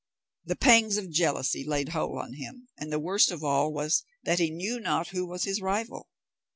The 0.45 0.55
pangs 0.55 0.97
of 0.97 1.11
jealousy 1.11 1.63
laid 1.63 1.89
hold 1.89 2.17
on 2.17 2.33
him, 2.33 2.69
and 2.75 2.91
the 2.91 2.97
worst 2.99 3.29
of 3.29 3.43
all 3.43 3.71
was, 3.71 4.03
that 4.23 4.39
he 4.39 4.49
knew 4.49 4.79
not 4.79 5.09
who 5.09 5.27
was 5.27 5.43
his 5.43 5.61
rival. 5.61 6.09